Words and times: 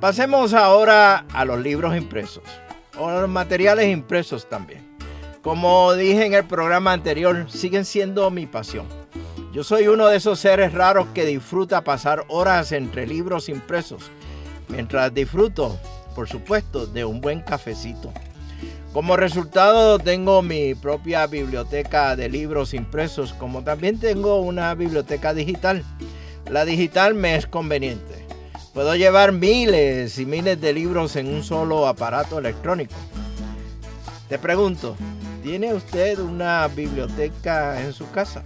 Pasemos 0.00 0.54
ahora 0.54 1.26
a 1.32 1.44
los 1.44 1.60
libros 1.60 1.96
impresos 1.96 2.44
o 2.98 3.10
los 3.10 3.28
materiales 3.28 3.88
impresos 3.88 4.48
también. 4.48 4.86
Como 5.42 5.94
dije 5.94 6.26
en 6.26 6.34
el 6.34 6.44
programa 6.44 6.92
anterior, 6.92 7.50
siguen 7.50 7.84
siendo 7.84 8.30
mi 8.30 8.46
pasión. 8.46 8.86
Yo 9.52 9.64
soy 9.64 9.88
uno 9.88 10.06
de 10.08 10.18
esos 10.18 10.38
seres 10.38 10.72
raros 10.72 11.08
que 11.14 11.24
disfruta 11.24 11.82
pasar 11.82 12.24
horas 12.28 12.72
entre 12.72 13.06
libros 13.06 13.48
impresos, 13.48 14.10
mientras 14.68 15.12
disfruto 15.14 15.78
por 16.18 16.28
supuesto, 16.28 16.84
de 16.84 17.04
un 17.04 17.20
buen 17.20 17.42
cafecito. 17.42 18.12
Como 18.92 19.16
resultado 19.16 19.98
tengo 19.98 20.40
mi 20.42 20.74
propia 20.74 21.26
biblioteca 21.26 22.16
de 22.16 22.28
libros 22.28 22.72
impresos, 22.72 23.34
como 23.34 23.62
también 23.62 24.00
tengo 24.00 24.40
una 24.40 24.74
biblioteca 24.74 25.34
digital. 25.34 25.84
La 26.50 26.64
digital 26.64 27.14
me 27.14 27.36
es 27.36 27.46
conveniente. 27.46 28.26
Puedo 28.72 28.96
llevar 28.96 29.32
miles 29.32 30.18
y 30.18 30.24
miles 30.24 30.60
de 30.60 30.72
libros 30.72 31.16
en 31.16 31.28
un 31.28 31.44
solo 31.44 31.86
aparato 31.86 32.38
electrónico. 32.38 32.94
Te 34.28 34.38
pregunto, 34.38 34.96
¿tiene 35.42 35.74
usted 35.74 36.18
una 36.18 36.66
biblioteca 36.68 37.82
en 37.82 37.92
su 37.92 38.10
casa? 38.10 38.42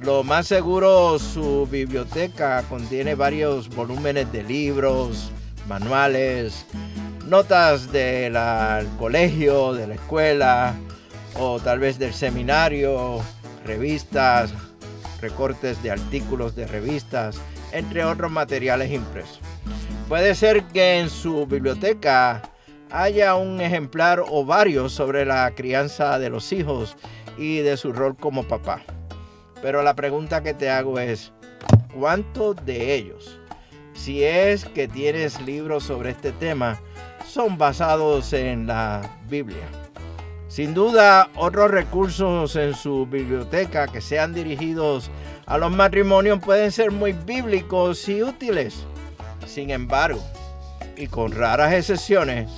Lo 0.00 0.24
más 0.24 0.48
seguro 0.48 1.18
su 1.18 1.66
biblioteca 1.70 2.62
contiene 2.68 3.14
varios 3.14 3.68
volúmenes 3.68 4.30
de 4.32 4.42
libros, 4.42 5.30
manuales, 5.68 6.66
notas 7.26 7.90
del 7.92 8.36
colegio, 8.98 9.72
de 9.72 9.86
la 9.86 9.94
escuela 9.94 10.74
o 11.36 11.58
tal 11.60 11.78
vez 11.78 11.98
del 11.98 12.12
seminario, 12.12 13.20
revistas, 13.64 14.52
recortes 15.20 15.82
de 15.82 15.90
artículos 15.90 16.54
de 16.54 16.66
revistas, 16.66 17.40
entre 17.72 18.04
otros 18.04 18.30
materiales 18.30 18.90
impresos. 18.90 19.40
Puede 20.08 20.34
ser 20.34 20.64
que 20.64 21.00
en 21.00 21.08
su 21.08 21.46
biblioteca 21.46 22.42
haya 22.90 23.34
un 23.34 23.60
ejemplar 23.60 24.22
o 24.26 24.44
varios 24.44 24.92
sobre 24.92 25.24
la 25.24 25.50
crianza 25.54 26.18
de 26.18 26.30
los 26.30 26.52
hijos 26.52 26.96
y 27.38 27.58
de 27.58 27.76
su 27.76 27.92
rol 27.92 28.16
como 28.16 28.46
papá. 28.46 28.82
Pero 29.62 29.82
la 29.82 29.94
pregunta 29.94 30.42
que 30.42 30.54
te 30.54 30.70
hago 30.70 31.00
es, 31.00 31.32
¿cuántos 31.92 32.64
de 32.64 32.94
ellos 32.94 33.40
si 33.94 34.24
es 34.24 34.64
que 34.66 34.88
tienes 34.88 35.40
libros 35.40 35.84
sobre 35.84 36.10
este 36.10 36.32
tema, 36.32 36.80
son 37.34 37.58
basados 37.58 38.32
en 38.32 38.68
la 38.68 39.02
Biblia. 39.28 39.66
Sin 40.46 40.72
duda, 40.72 41.30
otros 41.34 41.68
recursos 41.68 42.54
en 42.54 42.74
su 42.74 43.06
biblioteca 43.06 43.88
que 43.88 44.00
sean 44.00 44.32
dirigidos 44.32 45.10
a 45.44 45.58
los 45.58 45.72
matrimonios 45.72 46.38
pueden 46.38 46.70
ser 46.70 46.92
muy 46.92 47.12
bíblicos 47.12 48.08
y 48.08 48.22
útiles. 48.22 48.86
Sin 49.48 49.70
embargo, 49.70 50.22
y 50.96 51.08
con 51.08 51.32
raras 51.32 51.72
excepciones, 51.72 52.48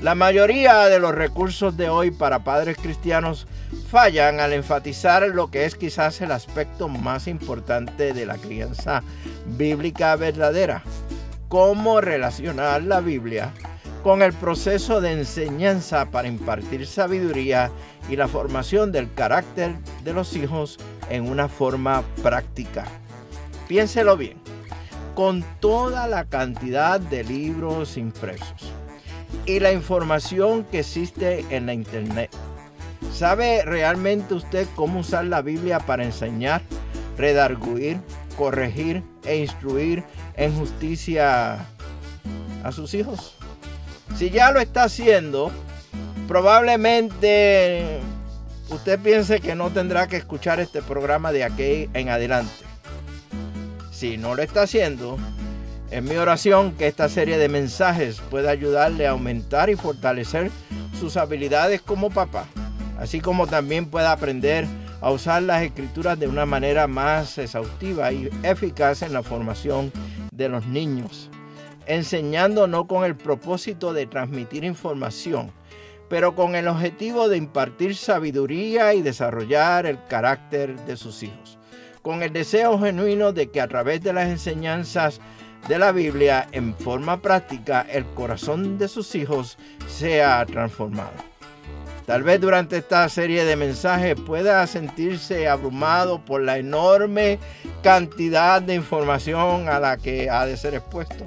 la 0.00 0.14
mayoría 0.14 0.86
de 0.86 1.00
los 1.00 1.14
recursos 1.14 1.76
de 1.76 1.90
hoy 1.90 2.10
para 2.10 2.44
padres 2.44 2.78
cristianos 2.78 3.46
fallan 3.90 4.40
al 4.40 4.54
enfatizar 4.54 5.22
lo 5.28 5.50
que 5.50 5.66
es 5.66 5.74
quizás 5.74 6.22
el 6.22 6.32
aspecto 6.32 6.88
más 6.88 7.28
importante 7.28 8.14
de 8.14 8.24
la 8.24 8.38
crianza 8.38 9.02
bíblica 9.44 10.16
verdadera, 10.16 10.82
cómo 11.48 12.00
relacionar 12.00 12.84
la 12.84 13.00
Biblia 13.00 13.52
con 14.04 14.20
el 14.20 14.34
proceso 14.34 15.00
de 15.00 15.12
enseñanza 15.12 16.10
para 16.10 16.28
impartir 16.28 16.86
sabiduría 16.86 17.70
y 18.10 18.16
la 18.16 18.28
formación 18.28 18.92
del 18.92 19.10
carácter 19.14 19.74
de 20.04 20.12
los 20.12 20.36
hijos 20.36 20.78
en 21.08 21.26
una 21.26 21.48
forma 21.48 22.02
práctica. 22.22 22.84
Piénselo 23.66 24.18
bien, 24.18 24.36
con 25.14 25.42
toda 25.58 26.06
la 26.06 26.26
cantidad 26.26 27.00
de 27.00 27.24
libros 27.24 27.96
impresos 27.96 28.70
y 29.46 29.58
la 29.58 29.72
información 29.72 30.64
que 30.64 30.80
existe 30.80 31.46
en 31.48 31.64
la 31.64 31.72
internet, 31.72 32.30
¿sabe 33.10 33.64
realmente 33.64 34.34
usted 34.34 34.68
cómo 34.76 35.00
usar 35.00 35.24
la 35.24 35.40
Biblia 35.40 35.80
para 35.80 36.04
enseñar, 36.04 36.60
redarguir, 37.16 37.98
corregir 38.36 39.02
e 39.24 39.38
instruir 39.38 40.04
en 40.36 40.54
justicia 40.54 41.66
a 42.64 42.72
sus 42.72 42.92
hijos. 42.94 43.36
Si 44.16 44.30
ya 44.30 44.52
lo 44.52 44.60
está 44.60 44.84
haciendo, 44.84 45.50
probablemente 46.28 48.00
usted 48.70 48.98
piense 49.00 49.40
que 49.40 49.54
no 49.54 49.70
tendrá 49.70 50.06
que 50.06 50.16
escuchar 50.16 50.60
este 50.60 50.82
programa 50.82 51.32
de 51.32 51.44
aquí 51.44 51.88
en 51.94 52.08
adelante. 52.08 52.64
Si 53.90 54.16
no 54.16 54.34
lo 54.34 54.42
está 54.42 54.62
haciendo, 54.62 55.16
es 55.90 56.02
mi 56.02 56.16
oración 56.16 56.72
que 56.72 56.86
esta 56.86 57.08
serie 57.08 57.38
de 57.38 57.48
mensajes 57.48 58.20
pueda 58.30 58.50
ayudarle 58.50 59.06
a 59.06 59.10
aumentar 59.10 59.70
y 59.70 59.76
fortalecer 59.76 60.50
sus 60.98 61.16
habilidades 61.16 61.80
como 61.82 62.10
papá, 62.10 62.46
así 62.98 63.20
como 63.20 63.46
también 63.46 63.86
pueda 63.86 64.12
aprender 64.12 64.66
a 65.00 65.10
usar 65.10 65.42
las 65.42 65.62
escrituras 65.62 66.18
de 66.18 66.26
una 66.26 66.46
manera 66.46 66.86
más 66.86 67.36
exhaustiva 67.38 68.10
y 68.12 68.30
eficaz 68.42 69.02
en 69.02 69.12
la 69.12 69.22
formación 69.22 69.92
de 70.32 70.48
los 70.48 70.66
niños, 70.66 71.30
enseñando 71.86 72.66
no 72.66 72.86
con 72.86 73.04
el 73.04 73.16
propósito 73.16 73.92
de 73.92 74.06
transmitir 74.06 74.64
información, 74.64 75.52
pero 76.08 76.34
con 76.34 76.54
el 76.54 76.68
objetivo 76.68 77.28
de 77.28 77.36
impartir 77.36 77.96
sabiduría 77.96 78.94
y 78.94 79.02
desarrollar 79.02 79.86
el 79.86 79.98
carácter 80.08 80.76
de 80.86 80.96
sus 80.96 81.22
hijos, 81.22 81.58
con 82.02 82.22
el 82.22 82.32
deseo 82.32 82.78
genuino 82.78 83.32
de 83.32 83.50
que 83.50 83.60
a 83.60 83.68
través 83.68 84.02
de 84.02 84.12
las 84.12 84.28
enseñanzas 84.28 85.20
de 85.68 85.78
la 85.78 85.92
Biblia 85.92 86.46
en 86.52 86.74
forma 86.74 87.22
práctica 87.22 87.86
el 87.90 88.04
corazón 88.06 88.78
de 88.78 88.88
sus 88.88 89.14
hijos 89.14 89.56
sea 89.86 90.44
transformado. 90.46 91.12
Tal 92.06 92.22
vez 92.22 92.38
durante 92.38 92.76
esta 92.76 93.08
serie 93.08 93.46
de 93.46 93.56
mensajes 93.56 94.14
pueda 94.14 94.66
sentirse 94.66 95.48
abrumado 95.48 96.22
por 96.22 96.42
la 96.42 96.58
enorme 96.58 97.38
cantidad 97.82 98.60
de 98.60 98.74
información 98.74 99.70
a 99.70 99.80
la 99.80 99.96
que 99.96 100.28
ha 100.28 100.44
de 100.44 100.58
ser 100.58 100.74
expuesto. 100.74 101.24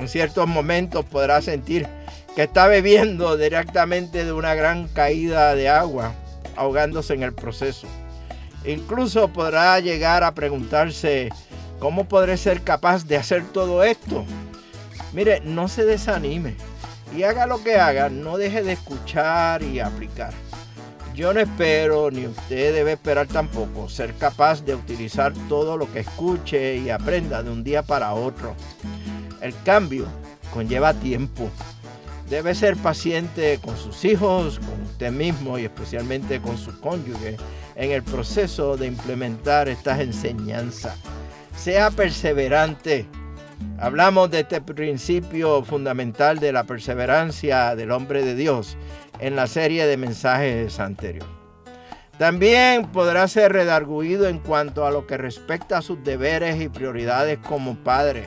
En 0.00 0.08
ciertos 0.08 0.48
momentos 0.48 1.04
podrá 1.04 1.42
sentir 1.42 1.86
que 2.34 2.44
está 2.44 2.66
bebiendo 2.68 3.36
directamente 3.36 4.24
de 4.24 4.32
una 4.32 4.54
gran 4.54 4.88
caída 4.88 5.54
de 5.54 5.68
agua, 5.68 6.14
ahogándose 6.56 7.12
en 7.12 7.22
el 7.22 7.34
proceso. 7.34 7.86
Incluso 8.64 9.28
podrá 9.28 9.78
llegar 9.78 10.24
a 10.24 10.32
preguntarse, 10.32 11.28
¿cómo 11.80 12.08
podré 12.08 12.38
ser 12.38 12.62
capaz 12.62 13.06
de 13.06 13.18
hacer 13.18 13.44
todo 13.52 13.84
esto? 13.84 14.24
Mire, 15.12 15.42
no 15.44 15.68
se 15.68 15.84
desanime 15.84 16.54
y 17.14 17.24
haga 17.24 17.44
lo 17.44 17.62
que 17.62 17.76
haga, 17.76 18.08
no 18.08 18.38
deje 18.38 18.62
de 18.62 18.72
escuchar 18.72 19.62
y 19.62 19.80
aplicar. 19.80 20.32
Yo 21.14 21.34
no 21.34 21.40
espero, 21.40 22.10
ni 22.10 22.24
usted 22.26 22.72
debe 22.72 22.92
esperar 22.92 23.26
tampoco, 23.26 23.90
ser 23.90 24.14
capaz 24.14 24.64
de 24.64 24.74
utilizar 24.74 25.34
todo 25.50 25.76
lo 25.76 25.92
que 25.92 26.00
escuche 26.00 26.78
y 26.78 26.88
aprenda 26.88 27.42
de 27.42 27.50
un 27.50 27.62
día 27.62 27.82
para 27.82 28.14
otro. 28.14 28.54
El 29.40 29.54
cambio 29.64 30.06
conlleva 30.52 30.94
tiempo. 30.94 31.50
Debe 32.28 32.54
ser 32.54 32.76
paciente 32.76 33.58
con 33.62 33.76
sus 33.76 34.04
hijos, 34.04 34.60
con 34.60 34.82
usted 34.82 35.10
mismo 35.10 35.58
y 35.58 35.64
especialmente 35.64 36.40
con 36.40 36.56
su 36.56 36.78
cónyuge 36.80 37.36
en 37.74 37.90
el 37.90 38.02
proceso 38.02 38.76
de 38.76 38.86
implementar 38.86 39.68
estas 39.68 40.00
enseñanzas. 40.00 40.96
Sea 41.56 41.90
perseverante 41.90 43.06
Hablamos 43.78 44.30
de 44.30 44.40
este 44.40 44.60
principio 44.60 45.64
fundamental 45.64 46.38
de 46.38 46.52
la 46.52 46.64
perseverancia 46.64 47.74
del 47.74 47.92
hombre 47.92 48.22
de 48.22 48.34
Dios 48.34 48.76
en 49.20 49.36
la 49.36 49.46
serie 49.46 49.86
de 49.86 49.96
mensajes 49.96 50.78
anteriores. 50.78 51.28
También 52.18 52.86
podrá 52.92 53.26
ser 53.26 53.52
redarguido 53.52 54.28
en 54.28 54.38
cuanto 54.38 54.84
a 54.84 54.90
lo 54.90 55.06
que 55.06 55.16
respecta 55.16 55.78
a 55.78 55.82
sus 55.82 56.04
deberes 56.04 56.60
y 56.60 56.68
prioridades 56.68 57.38
como 57.38 57.76
padre. 57.76 58.26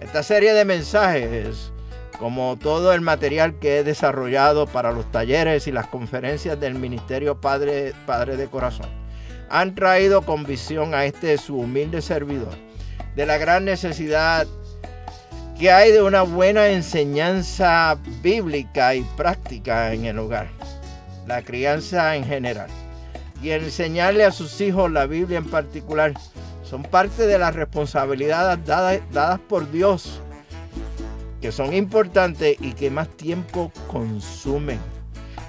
Esta 0.00 0.22
serie 0.22 0.54
de 0.54 0.64
mensajes, 0.64 1.72
como 2.18 2.58
todo 2.58 2.94
el 2.94 3.02
material 3.02 3.58
que 3.58 3.78
he 3.78 3.84
desarrollado 3.84 4.66
para 4.66 4.92
los 4.92 5.10
talleres 5.12 5.66
y 5.66 5.72
las 5.72 5.88
conferencias 5.88 6.58
del 6.58 6.74
Ministerio 6.74 7.38
Padre, 7.40 7.92
de 7.92 8.48
Corazón, 8.50 8.88
han 9.50 9.74
traído 9.74 10.22
con 10.22 10.44
visión 10.44 10.94
a 10.94 11.04
este 11.04 11.36
su 11.36 11.58
humilde 11.58 12.00
servidor 12.00 12.54
de 13.14 13.26
la 13.26 13.36
gran 13.36 13.66
necesidad 13.66 14.46
que 15.58 15.70
hay 15.70 15.92
de 15.92 16.00
una 16.02 16.22
buena 16.22 16.68
enseñanza 16.68 17.98
bíblica 18.22 18.94
y 18.94 19.02
práctica 19.18 19.92
en 19.92 20.06
el 20.06 20.18
hogar, 20.18 20.48
la 21.26 21.42
crianza 21.42 22.16
en 22.16 22.24
general, 22.24 22.70
y 23.42 23.50
enseñarle 23.50 24.24
a 24.24 24.32
sus 24.32 24.58
hijos 24.62 24.90
la 24.90 25.04
Biblia 25.04 25.36
en 25.36 25.50
particular, 25.50 26.14
son 26.70 26.84
parte 26.84 27.26
de 27.26 27.36
las 27.36 27.56
responsabilidades 27.56 28.64
dadas, 28.64 29.00
dadas 29.10 29.40
por 29.40 29.68
Dios, 29.72 30.20
que 31.40 31.50
son 31.50 31.74
importantes 31.74 32.56
y 32.60 32.74
que 32.74 32.90
más 32.90 33.08
tiempo 33.08 33.72
consumen. 33.88 34.78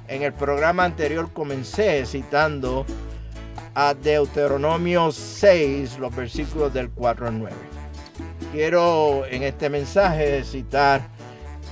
En 0.08 0.24
el 0.24 0.34
programa 0.34 0.84
anterior 0.84 1.32
comencé 1.32 2.08
citando 2.08 2.88
a 3.76 3.94
Deuteronomio 3.94 5.12
6, 5.12 6.00
los 6.00 6.16
versículos 6.16 6.74
del 6.74 6.90
4 6.90 7.28
al 7.28 7.38
9. 7.38 7.56
Quiero 8.52 9.24
en 9.28 9.44
este 9.44 9.70
mensaje 9.70 10.44
citar 10.44 11.08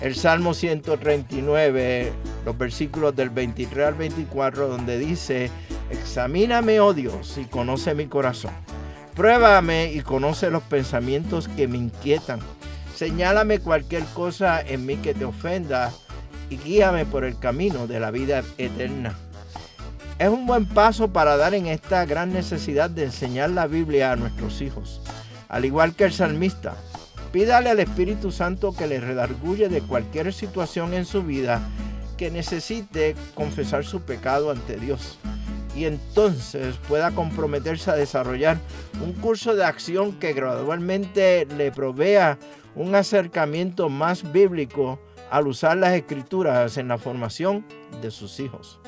el 0.04 0.14
Salmo 0.14 0.54
139, 0.54 2.14
los 2.46 2.56
versículos 2.56 3.16
del 3.16 3.32
23 3.32 3.88
al 3.88 3.96
24, 3.96 4.68
donde 4.68 5.00
dice, 5.00 5.50
examíname, 5.90 6.80
oh 6.80 6.94
Dios, 6.94 7.36
y 7.40 7.46
conoce 7.46 7.96
mi 7.96 8.06
corazón. 8.06 8.69
Pruébame 9.20 9.92
y 9.92 10.00
conoce 10.00 10.50
los 10.50 10.64
pensamientos 10.64 11.50
que 11.50 11.68
me 11.68 11.78
inquietan. 11.78 12.40
Señálame 12.96 13.60
cualquier 13.60 14.06
cosa 14.14 14.62
en 14.62 14.86
mí 14.86 14.96
que 14.96 15.14
te 15.14 15.26
ofenda 15.26 15.92
y 16.50 16.56
guíame 16.56 17.06
por 17.06 17.26
el 17.26 17.38
camino 17.38 17.86
de 17.86 18.00
la 18.00 18.12
vida 18.12 18.44
eterna. 18.58 19.18
Es 20.20 20.30
un 20.30 20.46
buen 20.46 20.66
paso 20.66 21.12
para 21.12 21.36
dar 21.36 21.54
en 21.54 21.68
esta 21.68 22.06
gran 22.06 22.32
necesidad 22.32 22.90
de 22.90 23.04
enseñar 23.04 23.50
la 23.50 23.68
Biblia 23.68 24.14
a 24.14 24.16
nuestros 24.16 24.62
hijos. 24.62 25.02
Al 25.50 25.66
igual 25.66 25.96
que 25.96 26.06
el 26.06 26.14
salmista, 26.14 26.78
pídale 27.34 27.72
al 27.72 27.82
Espíritu 27.82 28.32
Santo 28.32 28.74
que 28.74 28.88
le 28.88 29.02
redarguye 29.02 29.68
de 29.68 29.82
cualquier 29.82 30.32
situación 30.32 30.94
en 30.94 31.04
su 31.04 31.24
vida 31.24 31.60
que 32.16 32.32
necesite 32.32 33.18
confesar 33.36 33.84
su 33.84 34.00
pecado 34.00 34.50
ante 34.50 34.78
Dios 34.78 35.20
y 35.76 35.86
entonces 35.86 36.78
pueda 36.88 37.12
comprometerse 37.12 37.92
a 37.92 37.96
desarrollar 37.96 38.58
un 39.04 39.14
curso 39.14 39.56
de 39.56 39.64
acción 39.64 40.14
que 40.14 40.34
gradualmente 40.34 41.48
le 41.58 41.72
provea 41.72 42.38
un 42.76 42.96
acercamiento 42.96 43.90
más 43.90 44.32
bíblico 44.32 45.00
al 45.30 45.48
usar 45.48 45.78
las 45.78 45.94
escrituras 45.94 46.78
en 46.78 46.88
la 46.88 46.98
formación 46.98 47.66
de 48.02 48.12
sus 48.12 48.40
hijos. 48.40 48.80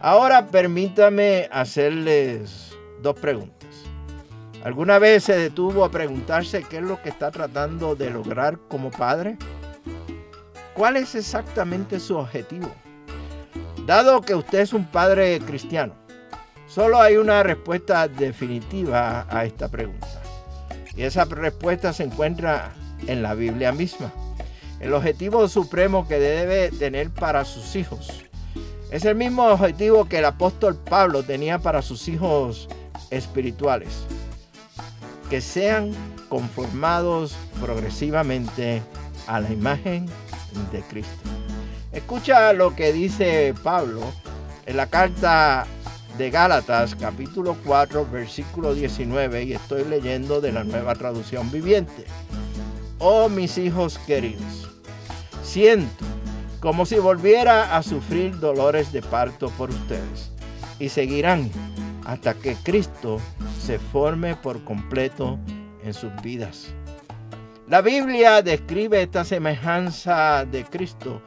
Ahora 0.00 0.46
permítame 0.46 1.48
hacerles 1.52 2.70
dos 3.02 3.18
preguntas. 3.18 3.68
¿Alguna 4.64 4.98
vez 4.98 5.24
se 5.24 5.36
detuvo 5.36 5.84
a 5.84 5.90
preguntarse 5.90 6.64
qué 6.64 6.78
es 6.78 6.82
lo 6.82 7.00
que 7.02 7.08
está 7.08 7.30
tratando 7.30 7.94
de 7.94 8.10
lograr 8.10 8.58
como 8.68 8.90
padre? 8.90 9.38
¿Cuál 10.74 10.96
es 10.96 11.14
exactamente 11.14 11.98
su 11.98 12.16
objetivo? 12.16 12.70
Dado 13.86 14.20
que 14.20 14.34
usted 14.34 14.60
es 14.60 14.72
un 14.72 14.84
padre 14.84 15.40
cristiano, 15.40 15.94
solo 16.70 17.00
hay 17.00 17.16
una 17.16 17.42
respuesta 17.42 18.06
definitiva 18.08 19.26
a 19.28 19.44
esta 19.44 19.68
pregunta. 19.68 20.06
Y 20.96 21.02
esa 21.02 21.24
respuesta 21.24 21.92
se 21.92 22.04
encuentra 22.04 22.72
en 23.06 23.22
la 23.22 23.34
Biblia 23.34 23.72
misma. 23.72 24.12
El 24.78 24.94
objetivo 24.94 25.46
supremo 25.48 26.08
que 26.08 26.18
debe 26.18 26.70
tener 26.70 27.10
para 27.10 27.44
sus 27.44 27.76
hijos 27.76 28.24
es 28.90 29.04
el 29.04 29.14
mismo 29.14 29.46
objetivo 29.46 30.08
que 30.08 30.18
el 30.18 30.24
apóstol 30.24 30.76
Pablo 30.76 31.22
tenía 31.22 31.58
para 31.58 31.82
sus 31.82 32.08
hijos 32.08 32.68
espirituales. 33.10 34.04
Que 35.28 35.40
sean 35.40 35.92
conformados 36.28 37.36
progresivamente 37.60 38.82
a 39.26 39.40
la 39.40 39.50
imagen 39.50 40.06
de 40.72 40.80
Cristo. 40.82 41.30
Escucha 41.92 42.52
lo 42.52 42.74
que 42.74 42.92
dice 42.92 43.54
Pablo 43.62 44.00
en 44.66 44.76
la 44.76 44.86
carta 44.86 45.66
de 46.20 46.28
Gálatas 46.28 46.94
capítulo 46.96 47.56
4 47.64 48.06
versículo 48.12 48.74
19 48.74 49.44
y 49.44 49.54
estoy 49.54 49.86
leyendo 49.86 50.42
de 50.42 50.52
la 50.52 50.64
nueva 50.64 50.94
traducción 50.94 51.50
viviente. 51.50 52.04
Oh 52.98 53.30
mis 53.30 53.56
hijos 53.56 53.98
queridos, 54.00 54.68
siento 55.42 56.04
como 56.60 56.84
si 56.84 56.96
volviera 56.96 57.74
a 57.74 57.82
sufrir 57.82 58.38
dolores 58.38 58.92
de 58.92 59.00
parto 59.00 59.48
por 59.56 59.70
ustedes. 59.70 60.30
Y 60.78 60.90
seguirán 60.90 61.50
hasta 62.04 62.34
que 62.34 62.54
Cristo 62.54 63.18
se 63.58 63.78
forme 63.78 64.36
por 64.36 64.62
completo 64.62 65.38
en 65.82 65.94
sus 65.94 66.12
vidas. 66.20 66.74
La 67.66 67.80
Biblia 67.80 68.42
describe 68.42 69.00
esta 69.00 69.24
semejanza 69.24 70.44
de 70.44 70.64
Cristo 70.66 71.22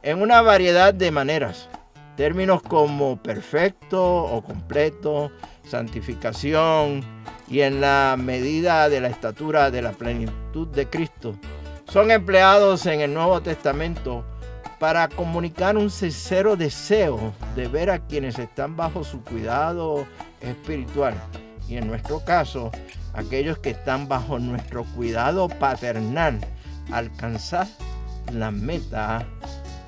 en 0.00 0.22
una 0.22 0.42
variedad 0.42 0.94
de 0.94 1.10
maneras. 1.10 1.68
Términos 2.18 2.62
como 2.62 3.22
perfecto 3.22 4.02
o 4.02 4.42
completo, 4.42 5.30
santificación 5.64 7.04
y 7.46 7.60
en 7.60 7.80
la 7.80 8.16
medida 8.18 8.88
de 8.88 9.00
la 9.00 9.06
estatura 9.06 9.70
de 9.70 9.82
la 9.82 9.92
plenitud 9.92 10.66
de 10.66 10.88
Cristo 10.90 11.36
son 11.88 12.10
empleados 12.10 12.86
en 12.86 13.02
el 13.02 13.14
Nuevo 13.14 13.40
Testamento 13.40 14.24
para 14.80 15.06
comunicar 15.06 15.76
un 15.76 15.90
sincero 15.90 16.56
deseo 16.56 17.32
de 17.54 17.68
ver 17.68 17.88
a 17.88 18.00
quienes 18.00 18.36
están 18.36 18.76
bajo 18.76 19.04
su 19.04 19.22
cuidado 19.22 20.04
espiritual 20.40 21.14
y 21.68 21.76
en 21.76 21.86
nuestro 21.86 22.24
caso 22.24 22.72
aquellos 23.14 23.60
que 23.60 23.70
están 23.70 24.08
bajo 24.08 24.40
nuestro 24.40 24.82
cuidado 24.96 25.48
paternal 25.48 26.40
alcanzar 26.90 27.68
la 28.32 28.50
meta 28.50 29.24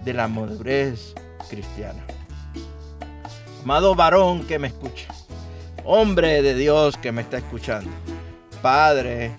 de 0.04 0.14
la 0.14 0.28
madurez 0.28 1.12
cristiana. 1.48 2.04
Amado 3.62 3.94
varón 3.94 4.46
que 4.46 4.58
me 4.58 4.68
escucha, 4.68 5.08
hombre 5.84 6.40
de 6.40 6.54
Dios 6.54 6.96
que 6.96 7.12
me 7.12 7.20
está 7.20 7.36
escuchando, 7.36 7.90
padre, 8.62 9.32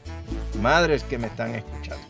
madres 0.62 1.04
que 1.04 1.18
me 1.18 1.26
están 1.26 1.56
escuchando. 1.56 2.04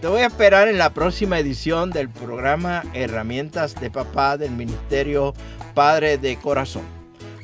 Te 0.00 0.06
voy 0.06 0.22
a 0.22 0.28
esperar 0.28 0.68
en 0.68 0.78
la 0.78 0.94
próxima 0.94 1.38
edición 1.38 1.90
del 1.90 2.08
programa 2.08 2.84
Herramientas 2.94 3.78
de 3.78 3.90
Papá 3.90 4.38
del 4.38 4.52
Ministerio 4.52 5.34
Padre 5.74 6.16
de 6.16 6.36
Corazón, 6.36 6.84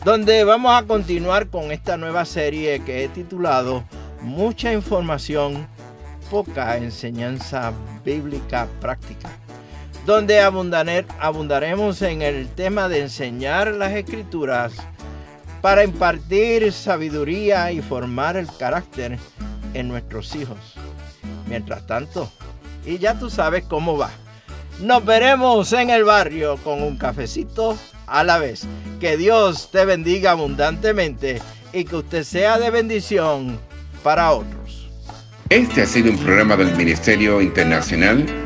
donde 0.07 0.43
vamos 0.45 0.73
a 0.75 0.87
continuar 0.87 1.49
con 1.49 1.71
esta 1.71 1.99
nueva 1.99 2.25
serie 2.25 2.81
que 2.81 3.05
he 3.05 3.09
titulado 3.09 3.85
Mucha 4.23 4.73
información, 4.73 5.69
poca 6.31 6.79
enseñanza 6.79 7.75
bíblica 8.03 8.69
práctica, 8.81 9.29
donde 10.07 10.39
abundaremos 10.41 12.01
en 12.01 12.23
el 12.23 12.49
tema 12.49 12.89
de 12.89 13.01
enseñar 13.01 13.75
las 13.75 13.93
escrituras 13.93 14.73
para 15.61 15.83
impartir 15.83 16.73
sabiduría 16.73 17.73
y 17.73 17.83
formar 17.83 18.37
el 18.37 18.47
carácter 18.57 19.19
en 19.75 19.89
nuestros 19.89 20.37
hijos. 20.37 20.59
Mientras 21.49 21.85
tanto, 21.89 22.31
y 22.87 22.99
ya 22.99 23.19
tú 23.19 23.31
sabes 23.31 23.65
cómo 23.65 23.99
va. 23.99 24.11
Nos 24.81 25.05
veremos 25.05 25.73
en 25.73 25.91
el 25.91 26.05
barrio 26.05 26.57
con 26.59 26.85
un 26.85 26.97
cafecito 26.97 27.77
a 28.07 28.23
la 28.23 28.39
vez. 28.39 28.63
Que 29.01 29.17
Dios 29.17 29.71
te 29.73 29.85
bendiga 29.85 30.31
abundantemente 30.31 31.43
y 31.73 31.85
que 31.85 31.97
usted 31.97 32.23
sea 32.23 32.59
de 32.59 32.71
bendición 32.71 33.59
para 34.05 34.31
otros. 34.31 34.89
Este 35.49 35.83
ha 35.83 35.87
sido 35.87 36.13
un 36.13 36.19
programa 36.19 36.57
del 36.57 36.77
Ministerio 36.77 37.41
Internacional 37.41 38.46